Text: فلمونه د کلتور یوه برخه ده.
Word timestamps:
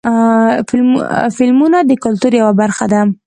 فلمونه 1.37 1.79
د 1.85 1.91
کلتور 2.03 2.31
یوه 2.41 2.53
برخه 2.61 2.85
ده. 2.93 3.01